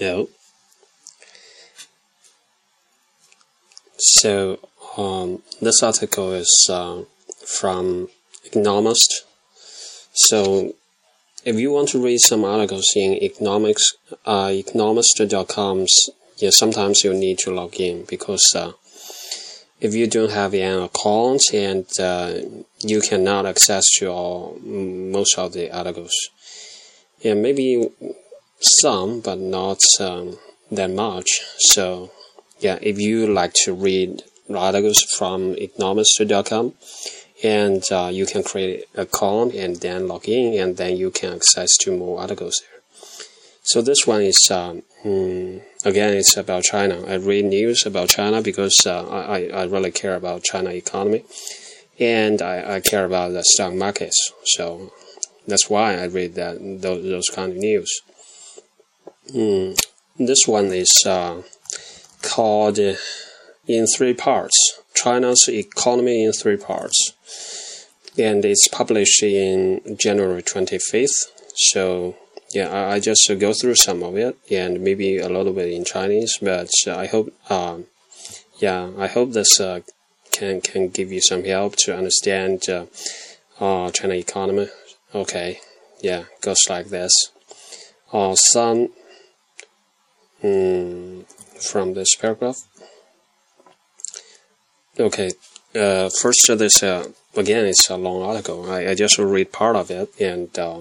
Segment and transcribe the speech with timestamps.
[0.00, 0.28] No.
[3.96, 4.60] So
[4.96, 7.02] um, this article is uh,
[7.44, 8.08] from
[8.44, 9.24] Economist.
[10.12, 10.74] So
[11.44, 13.92] if you want to read some articles in economics,
[14.24, 18.72] uh, economist.com's, yeah, sometimes you need to log in because uh,
[19.80, 22.34] if you don't have an account and uh,
[22.80, 26.14] you cannot access to all most of the articles.
[27.20, 27.88] Yeah, maybe
[28.60, 30.38] some, but not um,
[30.70, 31.28] that much.
[31.58, 32.10] So,
[32.58, 34.22] yeah, if you like to read
[34.54, 36.74] articles from economist.com,
[37.42, 41.34] and uh, you can create an account and then log in, and then you can
[41.34, 42.80] access to more articles there.
[43.62, 47.04] So this one is um, mm, again it's about China.
[47.06, 51.24] I read news about China because uh, I I really care about China economy,
[52.00, 54.32] and I, I care about the stock markets.
[54.56, 54.92] So
[55.46, 58.00] that's why I read that those, those kind of news.
[59.34, 59.78] Mm,
[60.18, 61.42] this one is uh,
[62.22, 62.94] called uh,
[63.66, 67.14] in three parts China's economy in three parts.
[68.18, 71.26] And it's published in January 25th.
[71.54, 72.16] So,
[72.52, 75.84] yeah, I, I just go through some of it and maybe a little bit in
[75.84, 77.84] Chinese, but I hope, um,
[78.58, 79.80] yeah, I hope this uh,
[80.32, 82.86] can, can give you some help to understand uh,
[83.60, 84.68] uh, China economy.
[85.14, 85.60] Okay,
[86.00, 87.12] yeah, goes like this.
[88.12, 88.88] Uh, some
[90.42, 91.24] mm,
[91.70, 92.64] from this paragraph.
[94.98, 95.30] Okay,
[95.76, 98.70] uh, first this uh, again it's a long article.
[98.70, 100.80] I, I just read part of it, and uh,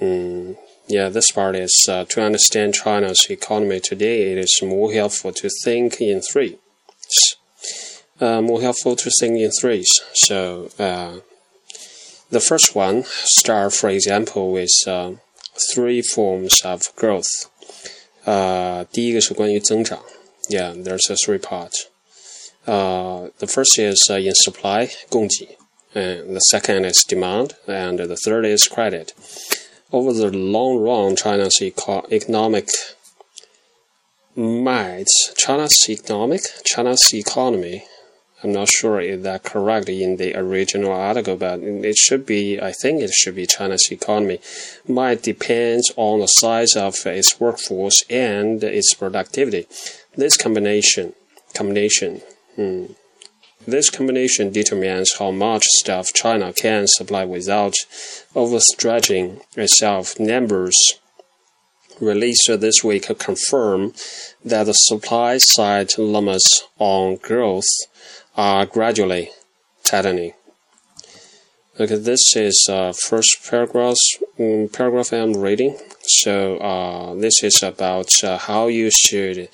[0.00, 0.56] mm,
[0.88, 4.32] yeah, this part is uh, to understand China's economy today.
[4.32, 6.56] It is more helpful to think in threes.
[8.20, 9.88] Uh, more helpful to think in threes.
[10.14, 11.20] So uh,
[12.30, 14.70] the first one start, for example, with
[15.74, 17.50] three forms of growth.
[18.23, 20.03] 呃，第一个是关于增长。
[20.49, 21.85] Yeah, there's a three parts.
[22.65, 25.57] Uh, the first is uh, in supply, 供给,
[25.93, 29.13] and the second is demand, and the third is credit.
[29.91, 32.67] Over the long run, China's eco economic
[34.35, 37.83] might China's economic China's economy
[38.42, 42.72] I'm not sure if that correct in the original article, but it should be, I
[42.72, 44.40] think it should be China's economy
[44.88, 49.66] might depend on the size of its workforce and its productivity.
[50.16, 51.12] This combination,
[51.54, 52.22] combination,
[52.56, 52.86] hmm,
[53.66, 57.74] this combination determines how much stuff China can supply without
[58.34, 60.18] overstretching itself.
[60.18, 60.76] Numbers
[62.00, 63.92] released this week confirm
[64.42, 67.66] that the supply side limits on growth
[68.40, 69.28] are gradually
[69.84, 70.32] tightening.
[71.78, 73.96] Okay, this is uh, first paragraph
[74.38, 75.76] um, paragraph I'm reading.
[76.22, 79.50] So uh, this is about uh, how you should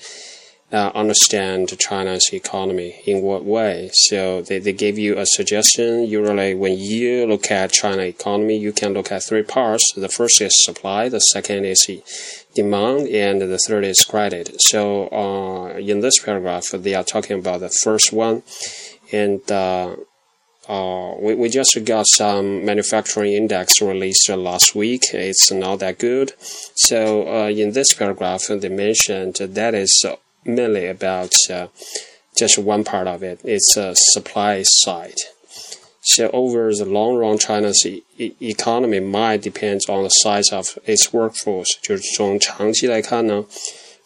[0.71, 3.89] uh, understand China's economy in what way.
[3.93, 6.05] So they, they give you a suggestion.
[6.05, 9.83] Usually, when you look at China economy, you can look at three parts.
[9.97, 11.09] The first is supply.
[11.09, 11.85] The second is
[12.61, 14.45] demand, and the third is credit.
[14.71, 18.43] So uh, in this paragraph, they are talking about the first one,
[19.11, 19.95] and uh,
[20.67, 25.03] uh, we, we just got some manufacturing index released last week.
[25.13, 26.33] It's not that good.
[26.87, 29.93] So uh, in this paragraph, they mentioned that is
[30.43, 31.67] mainly about uh,
[32.37, 33.39] just one part of it.
[33.43, 35.21] It's a supply side.
[36.06, 38.02] So over the long run, China's e
[38.40, 41.76] economy might depend on the size of its workforce。
[41.80, 43.44] 就是从长期来看呢，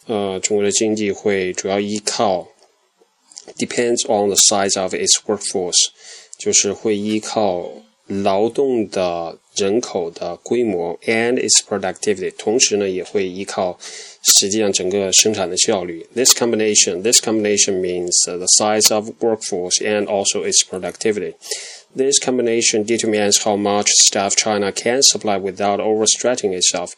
[0.05, 2.47] 呃，中国的经济会主要依靠
[3.57, 5.87] depends on the size of its workforce，
[6.37, 7.67] 就是会依靠
[8.05, 13.77] 劳动的人口的规模 and its productivity，同时呢也会依靠
[14.21, 16.05] 实际上整个生产的效率。
[16.13, 21.33] This combination, this combination means the size of workforce and also its productivity.
[21.95, 26.91] This combination determines how much stuff China can supply without overstretching itself。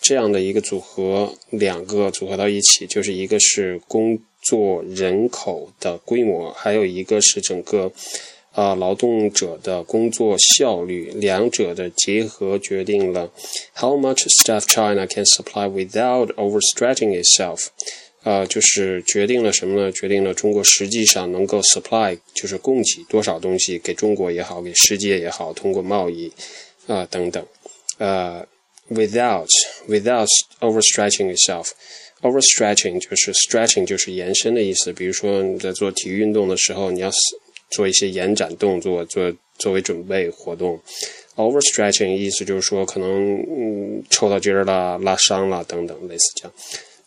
[0.00, 7.92] 这样的一个组合，两个组合到一起，就是一个是工作人口的规模，还有一个是整个
[8.52, 11.10] 啊劳动者的工作效率。
[11.14, 13.30] 两者的结合决定了
[13.74, 17.66] how much stuff China can supply without overstretching itself。
[18.23, 19.91] 呃，就是决定了什么呢？
[19.91, 26.31] 决定了中国实际上能够 supply，就是供给多少东西给中国也好，给世界也好，通过贸易
[26.85, 27.43] 啊等等。
[27.97, 28.45] 呃
[28.91, 29.47] ，without
[29.87, 30.27] without
[30.59, 34.93] overstretching itself，overstretching 就是 stretching 就是延伸的意思。
[34.93, 37.09] 比如说你在做体育运动的时候，你要
[37.71, 40.79] 做一些延展动作，做作为准备活动。
[41.37, 46.53] overstretching 意思就是说可能嗯抽到筋儿了、拉伤了等等，类似这样。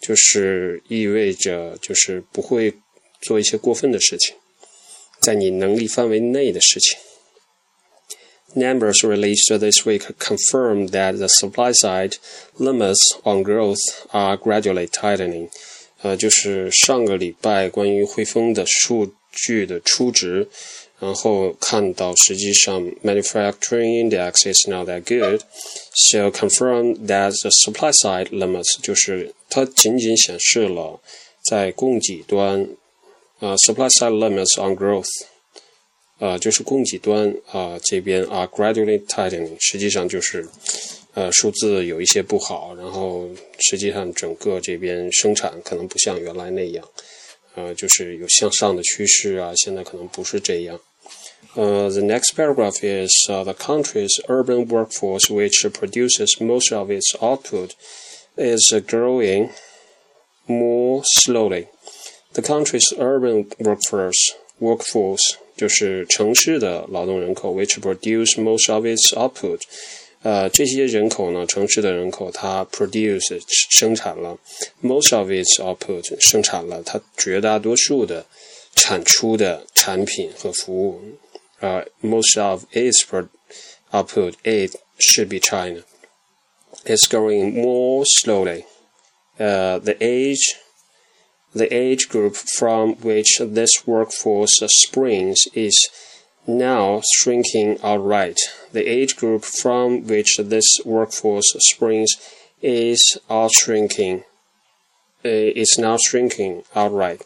[0.06, 2.74] 就是意味着就是不会
[3.22, 4.36] 做一些过分的事情，
[5.18, 6.98] 在你能力范围内的事情。
[8.54, 12.16] Numbers released this week confirm that the supply side
[12.58, 13.80] limits on growth
[14.10, 15.48] are gradually tightening.
[16.02, 20.46] 呃，就是上个礼拜关于汇丰的数据的初值，
[21.04, 25.42] 然后看到实际上 manufacturing index is not that good,
[25.94, 30.98] so confirm that the supply side limits 就是它仅仅显示了
[31.50, 32.66] 在供给端，
[33.40, 35.10] 呃，supply side limits on growth。
[36.20, 40.48] 呃，就是供给端啊、这边啊 gradually tightening，实际上就是
[41.12, 43.28] 呃数字有一些不好，然后
[43.58, 46.88] 实际上整个这边生产可能不像原来那样，
[47.56, 50.80] 呃，就是有向上的趋势啊，现在可能不是这样。
[51.55, 57.75] Uh, the next paragraph is uh, the country's urban workforce, which produces most of its output,
[58.37, 59.49] is uh, growing
[60.47, 61.67] more slowly.
[62.33, 69.61] The country's urban workforce workforce 就是城市的劳动人口，which produce most of its output。
[70.21, 74.37] 呃，这些人口呢，城市的人口，它 produce 生产了
[74.81, 78.25] most of its output，生产了它绝大多数的
[78.75, 81.01] 产出的产品和服务。
[81.64, 83.06] 呃，most of its
[83.90, 85.82] output it should be China.
[86.84, 88.66] It's growing more slowly.
[89.40, 90.56] Uh, the age
[91.54, 95.76] the age group from which this workforce springs is
[96.46, 98.38] now shrinking outright.
[98.72, 102.10] The age group from which this workforce springs
[102.60, 103.00] is
[103.30, 104.24] out shrinking.
[105.22, 107.22] It's now shrinking outright.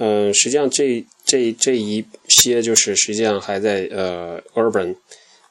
[0.00, 4.96] 呃，实际上这这这一些就是实际上还在呃 urban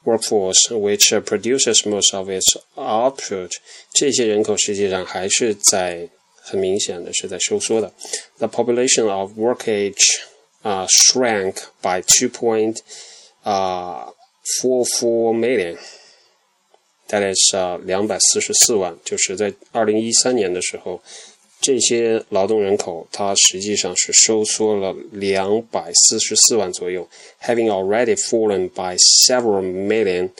[0.04, 3.52] workforce which produces most of its output，
[3.92, 7.92] 这些人口实际上还是在很明显的是在收缩的。
[8.38, 10.20] The population of work age
[10.62, 12.78] 啊、shrank by two point
[13.44, 14.08] 啊
[14.60, 15.78] four four million。
[17.06, 21.00] 大概是啊两百四十四万，就是在二零一三年的时候，
[21.60, 27.08] 这些劳动人口它实际上是收缩了两百四十四万左右
[27.42, 28.96] ，having already fallen by
[29.26, 30.30] several million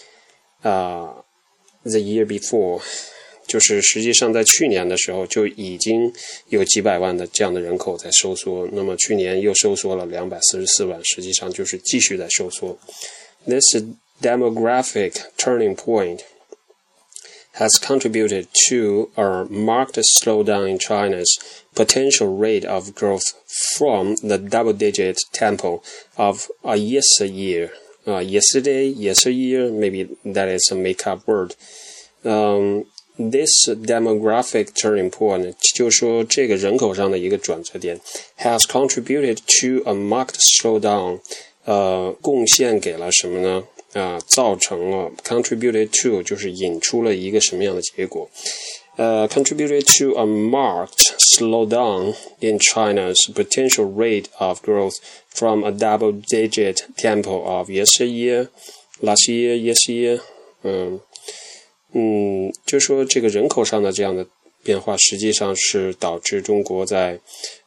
[0.62, 1.14] 啊、
[1.84, 2.81] uh, the year before。
[3.46, 6.12] 就是实际上在去年的时候就已经
[6.50, 12.78] 有几百万的这样的人口在收缩，那么去年又收缩了两百四十四万，实际上就是继续在收缩。
[13.46, 13.64] This
[14.22, 16.20] demographic turning point
[17.54, 21.38] has contributed to a marked slowdown in China's
[21.74, 23.24] potential rate of growth
[23.75, 25.81] from the double-digit tempo
[26.18, 27.72] of a yesteryear.
[28.07, 31.56] Uh, yesterday, yesteryear, maybe that is a make-up word.
[32.24, 32.86] Um,
[33.18, 38.00] this demographic turning point，就是说这个人口上的一个转折点，
[38.40, 41.22] has contributed to a marked slowdown，
[41.63, 43.63] 呃，贡献给了什么呢？
[43.93, 48.29] 啊、造成了 contributed to 就是引出了一个什么样的结果？
[48.97, 51.05] 呃，contributed to a marked
[51.37, 54.97] slowdown in China's potential rate of growth
[55.29, 58.49] from a double-digit tempo of yesteryear,
[59.01, 60.21] last year, yesteryear，
[60.63, 61.01] 嗯。
[61.93, 64.25] 嗯，就说这个人口上的这样的
[64.63, 67.19] 变化，实际上是导致中国在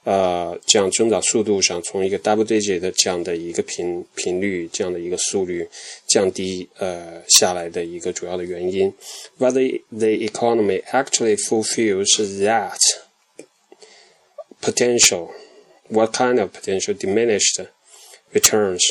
[0.04, 5.68] 呃这样增长速度上，从一个 double digit 的这样的一个频频率，这样的一个速率
[6.08, 8.92] 降低呃下来的一个主要的原因。
[9.38, 12.78] Whether the economy actually fulfills that
[14.60, 15.28] potential,
[15.88, 17.64] what kind of potential diminished
[18.32, 18.82] returns?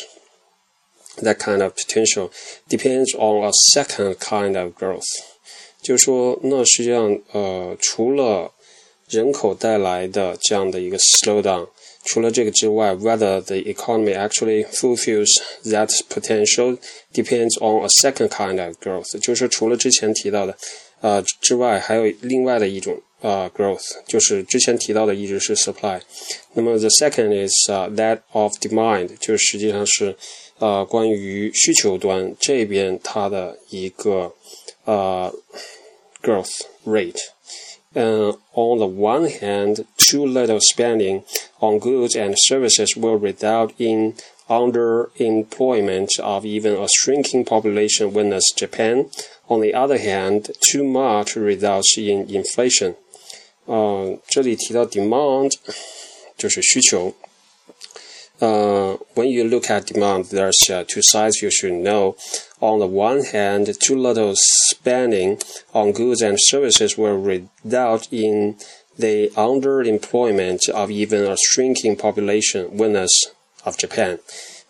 [1.22, 2.32] that kind of potential
[2.70, 5.08] depends on a second kind of growth。
[5.83, 8.51] 就是说，那实际上，呃，除了
[9.09, 11.69] 人口带来的这样的一个 slowdown，
[12.05, 15.29] 除了这个之外，whether the economy actually fulfills
[15.65, 16.79] that potential
[17.13, 19.19] depends on a second kind of growth。
[19.19, 20.57] 就是除了之前提到的，
[21.01, 26.01] 呃之外，还有另外的一种呃 growth，就是之前提到的一直是 supply。
[26.55, 30.17] 那么 the second is、that of demand，就是实际上是。
[30.59, 34.33] 呃，关于需求端这边它的一个
[34.86, 41.24] growth rate。Um, on the one hand, too little spending
[41.60, 44.14] on goods and services will result in
[44.48, 49.10] underemployment of even a shrinking population witness Japan.
[49.50, 52.96] On the other hand, too much results in inflation.
[53.66, 55.54] 呃，这里提到 demand
[56.38, 57.14] 就是需求。
[58.42, 62.16] uh, when you look at demand, there's uh, two sides you should know.
[62.60, 65.40] On the one hand, too little spending
[65.74, 68.56] on goods and services will result in
[68.98, 73.12] the underemployment of even a shrinking population, witness
[73.64, 74.20] of Japan.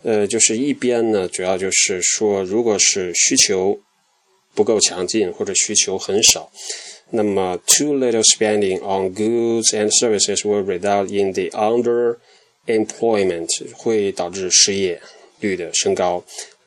[0.02, 3.80] 呃，就是一边呢，主要就是说，如果是需求
[4.54, 6.50] 不够强劲或者需求很少，
[7.10, 12.18] 那么 too little spending on goods and services will result in the under
[12.66, 15.00] employment 会导致失业
[15.40, 16.24] 率的升高，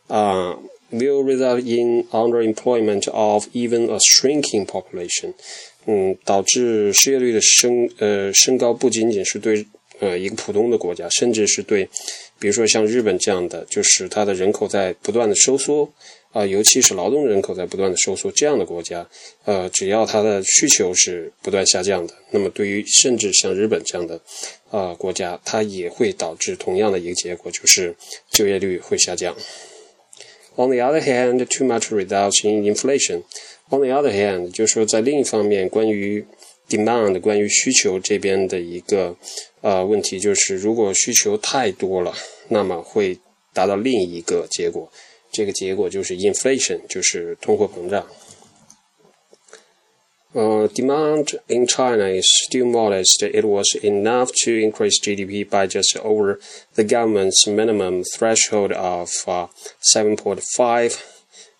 [0.07, 0.57] 啊、
[0.91, 5.33] uh,，will result in underemployment of even a shrinking population。
[5.85, 9.65] 嗯，导致失业率的升呃升高，不仅仅是对
[10.00, 11.88] 呃一个普通的国家，甚至是对，
[12.38, 15.90] 比如说像日本这样的，就是它的人口在不断的收缩。
[16.32, 19.08] 啊，尤其是劳动人口在不断的收缩，这样的国家，
[19.46, 24.20] 呃，只要它的需求是不断下降的，那么对于甚至像日本这样的
[24.70, 27.96] 啊国家，它也会导致同样的一个结果，就是
[28.28, 29.34] 就业率会下降。
[30.56, 33.22] On the other hand, too much results in inflation.
[33.70, 36.22] On the other hand，就是说在另一方面，关于
[36.69, 39.15] demand，关于需求这边的一个
[39.61, 42.13] 呃问题，就是如果需求太多了，
[42.49, 43.19] 那么会
[43.53, 44.91] 达到另一个结果。
[45.31, 48.05] 这个结果就是 inflation，就是通货膨胀。
[50.33, 53.21] Uh, demand in China is still modest.
[53.21, 56.39] It was enough to increase GDP by just over
[56.75, 59.47] the government's minimum threshold of uh,
[59.93, 60.97] 7.5,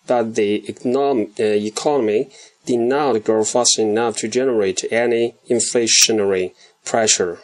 [0.06, 2.30] but the econom uh, economy
[2.66, 6.52] did not grow fast enough to generate any inflationary
[6.84, 7.38] pressure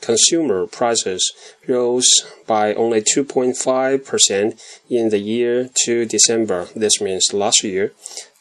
[0.00, 1.32] consumer prices
[1.66, 2.08] rose
[2.46, 6.68] by only 2.5% in the year to December.
[6.76, 7.92] This means last year.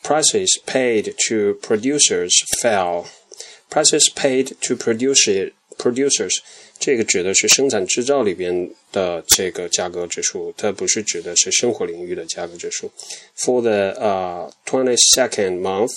[0.04, 3.08] Prices paid to producers fell.
[3.70, 6.42] Prices paid to producer, producers
[6.78, 12.92] 这个指的是生产制造里边的这个价格指数，它不是指的是生活领域的价格指数。
[13.38, 15.94] For the uh, 22nd month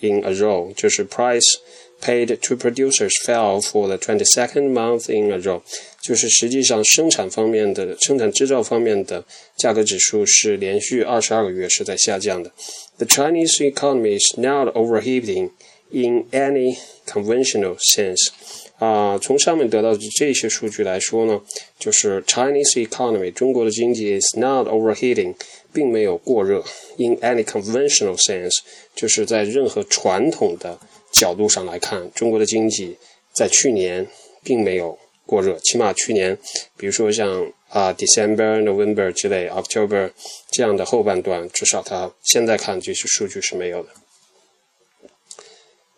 [0.00, 1.58] in a row，就是 price
[2.00, 5.60] paid to producers fell for the 22nd month in a row，
[6.00, 9.24] 就是实际上生产方面的生产制造方面的
[9.58, 12.50] 价格指数是连续二十二个月是在下降的。
[12.96, 15.50] The Chinese economy is not overheating
[15.90, 18.30] in any conventional sense。
[18.78, 21.42] 啊，从上面得到的这些数据来说呢，
[21.78, 25.34] 就是 Chinese economy 中国的经济 is not overheating，
[25.74, 26.64] 并没有过热。
[26.96, 28.52] In any conventional sense，
[28.94, 30.78] 就是在任何传统的
[31.12, 32.96] 角度上来看，中国的经济
[33.32, 34.06] 在去年
[34.42, 36.36] 并没有过热，起码去年，
[36.76, 40.10] 比如说像啊 December、November 之类，October
[40.50, 43.88] 这样的后半段，至少它现在看这些数据是没有的。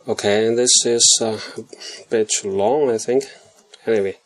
[0.05, 1.39] Okay, this is a
[2.11, 3.25] bit too long, I think.
[3.87, 4.17] Anyway,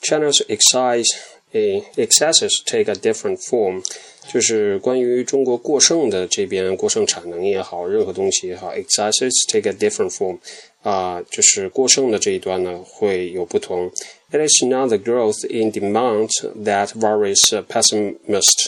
[0.00, 1.04] China's excise
[1.52, 3.82] excesses take a different form.
[4.27, 10.37] 就是关于中国过剩的这边过剩产能也好，任何东西也好，excesses take a different form，
[10.83, 13.91] 啊，就是过剩的这一端呢会有不同。
[14.31, 16.29] It is not the growth in demand
[16.63, 18.67] that worries pessimist，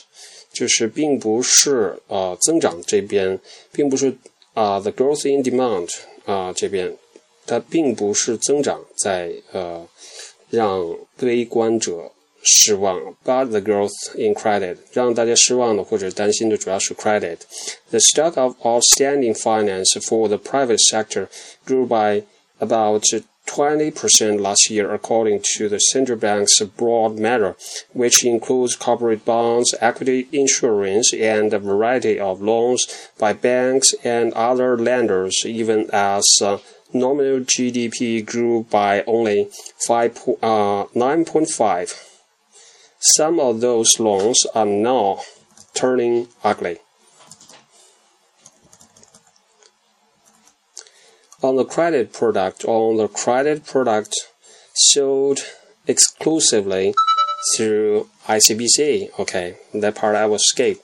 [0.52, 3.40] 就是并不是呃增长这边，
[3.72, 4.16] 并不是
[4.54, 5.90] 啊 the growth in demand
[6.26, 6.98] 啊这边，
[7.46, 9.88] 它并不是增长在呃
[10.50, 12.12] 让悲观者。
[12.43, 21.29] 失望，but the growth in credit 让大家失望的或者担心的主要是 credit。The stock of outstanding finance for the private sector
[21.67, 22.23] grew by
[22.59, 23.03] about
[23.47, 27.57] 20% last year, according to the central bank's broad measure,
[27.95, 32.87] which includes corporate bonds, equity insurance, and a variety of loans
[33.19, 36.59] by banks and other lenders, even as uh,
[36.93, 39.49] nominal GDP grew by only
[39.87, 42.05] 5, uh, 9.5
[43.04, 45.20] some of those loans are now
[45.74, 46.78] turning ugly.
[51.42, 54.16] On the credit product, on the credit product
[54.74, 55.40] sold
[55.86, 56.94] exclusively
[57.58, 59.20] through ICBC.
[59.20, 60.78] Okay, that part I will skip.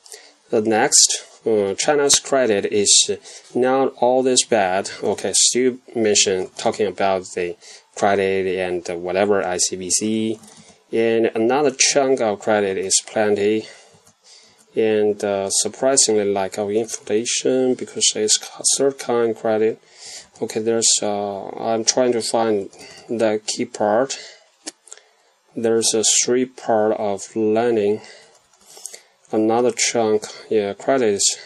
[0.49, 3.11] The next, uh, China's credit is
[3.55, 4.89] not all this bad.
[5.01, 7.55] Okay, still mention talking about the
[7.95, 10.37] credit and whatever ICBC
[10.91, 13.67] and another chunk of credit is plenty.
[14.75, 18.37] And uh, surprisingly like our inflation because it's
[18.77, 19.81] third kind of credit.
[20.41, 22.69] Okay there's uh, i'm trying to find
[23.07, 24.17] the key part.
[25.55, 28.01] There's a three part of lending.
[29.31, 31.37] Another chunk yeah credits.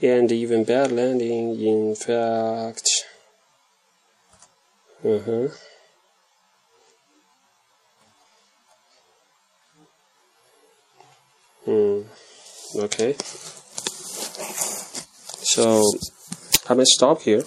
[0.00, 2.88] And even bad lending in fact
[5.04, 5.48] uh-huh
[11.68, 12.00] Hmm.
[12.76, 13.14] Okay.
[15.52, 15.82] So
[16.66, 17.42] I'm gonna stop here.